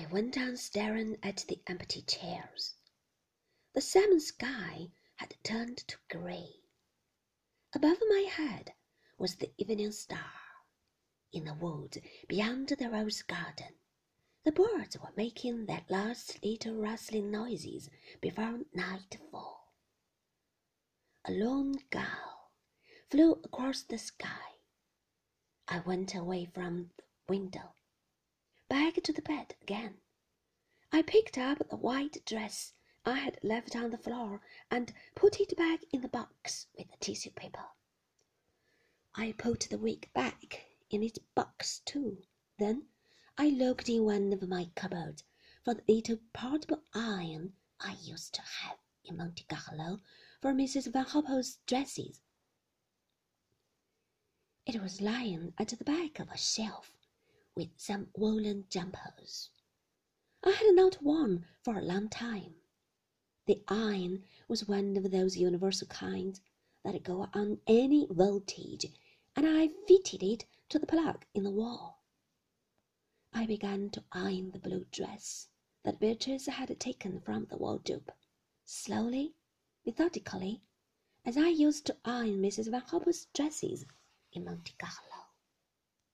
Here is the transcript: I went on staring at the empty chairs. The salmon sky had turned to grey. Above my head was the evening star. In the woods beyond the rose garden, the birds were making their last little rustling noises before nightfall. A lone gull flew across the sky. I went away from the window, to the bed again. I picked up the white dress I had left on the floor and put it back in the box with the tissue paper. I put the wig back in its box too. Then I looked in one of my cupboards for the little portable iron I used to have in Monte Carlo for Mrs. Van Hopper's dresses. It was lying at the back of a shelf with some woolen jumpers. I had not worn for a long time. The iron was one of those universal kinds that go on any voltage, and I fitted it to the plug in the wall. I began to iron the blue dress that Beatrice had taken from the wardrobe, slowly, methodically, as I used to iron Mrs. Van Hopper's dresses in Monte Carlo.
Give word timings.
I 0.00 0.06
went 0.06 0.38
on 0.38 0.56
staring 0.56 1.18
at 1.22 1.44
the 1.46 1.60
empty 1.66 2.00
chairs. 2.00 2.74
The 3.74 3.82
salmon 3.82 4.20
sky 4.20 4.92
had 5.16 5.36
turned 5.44 5.76
to 5.88 5.98
grey. 6.08 6.62
Above 7.74 7.98
my 8.08 8.20
head 8.20 8.72
was 9.18 9.36
the 9.36 9.52
evening 9.58 9.92
star. 9.92 10.32
In 11.32 11.44
the 11.44 11.52
woods 11.52 11.98
beyond 12.26 12.68
the 12.68 12.88
rose 12.88 13.20
garden, 13.20 13.74
the 14.42 14.52
birds 14.52 14.98
were 14.98 15.12
making 15.18 15.66
their 15.66 15.84
last 15.90 16.42
little 16.42 16.76
rustling 16.76 17.30
noises 17.30 17.90
before 18.22 18.60
nightfall. 18.72 19.74
A 21.26 21.30
lone 21.30 21.74
gull 21.90 22.52
flew 23.10 23.32
across 23.44 23.82
the 23.82 23.98
sky. 23.98 24.54
I 25.68 25.80
went 25.80 26.14
away 26.14 26.46
from 26.46 26.90
the 26.96 27.04
window, 27.28 27.74
to 29.00 29.12
the 29.12 29.22
bed 29.22 29.54
again. 29.62 29.98
I 30.92 31.02
picked 31.02 31.38
up 31.38 31.58
the 31.68 31.76
white 31.76 32.24
dress 32.26 32.74
I 33.04 33.18
had 33.18 33.38
left 33.42 33.74
on 33.74 33.90
the 33.90 33.98
floor 33.98 34.42
and 34.70 34.92
put 35.14 35.40
it 35.40 35.56
back 35.56 35.80
in 35.92 36.02
the 36.02 36.08
box 36.08 36.66
with 36.76 36.90
the 36.90 36.96
tissue 36.98 37.30
paper. 37.30 37.64
I 39.14 39.32
put 39.32 39.60
the 39.70 39.78
wig 39.78 40.10
back 40.12 40.66
in 40.90 41.02
its 41.02 41.18
box 41.34 41.80
too. 41.84 42.22
Then 42.58 42.86
I 43.38 43.48
looked 43.48 43.88
in 43.88 44.04
one 44.04 44.32
of 44.32 44.46
my 44.48 44.70
cupboards 44.74 45.24
for 45.64 45.74
the 45.74 45.82
little 45.88 46.18
portable 46.32 46.82
iron 46.92 47.54
I 47.80 47.96
used 48.02 48.34
to 48.34 48.42
have 48.42 48.76
in 49.04 49.16
Monte 49.16 49.44
Carlo 49.44 50.00
for 50.42 50.52
Mrs. 50.52 50.92
Van 50.92 51.04
Hopper's 51.04 51.58
dresses. 51.66 52.20
It 54.66 54.80
was 54.82 55.00
lying 55.00 55.54
at 55.58 55.68
the 55.68 55.84
back 55.84 56.20
of 56.20 56.30
a 56.30 56.36
shelf 56.36 56.92
with 57.60 57.68
some 57.76 58.08
woolen 58.16 58.64
jumpers. 58.70 59.50
I 60.42 60.52
had 60.52 60.74
not 60.74 61.02
worn 61.02 61.44
for 61.62 61.76
a 61.76 61.84
long 61.84 62.08
time. 62.08 62.54
The 63.44 63.62
iron 63.68 64.24
was 64.48 64.66
one 64.66 64.96
of 64.96 65.10
those 65.10 65.36
universal 65.36 65.86
kinds 65.88 66.40
that 66.84 67.02
go 67.02 67.28
on 67.34 67.60
any 67.66 68.06
voltage, 68.08 68.86
and 69.36 69.46
I 69.46 69.68
fitted 69.86 70.22
it 70.22 70.46
to 70.70 70.78
the 70.78 70.86
plug 70.86 71.26
in 71.34 71.44
the 71.44 71.50
wall. 71.50 72.02
I 73.34 73.44
began 73.44 73.90
to 73.90 74.04
iron 74.10 74.52
the 74.52 74.58
blue 74.58 74.86
dress 74.90 75.48
that 75.82 76.00
Beatrice 76.00 76.46
had 76.46 76.80
taken 76.80 77.20
from 77.20 77.44
the 77.44 77.58
wardrobe, 77.58 78.10
slowly, 78.64 79.34
methodically, 79.84 80.62
as 81.26 81.36
I 81.36 81.48
used 81.48 81.84
to 81.88 81.96
iron 82.06 82.40
Mrs. 82.40 82.70
Van 82.70 82.80
Hopper's 82.80 83.26
dresses 83.34 83.84
in 84.32 84.46
Monte 84.46 84.72
Carlo. 84.78 85.29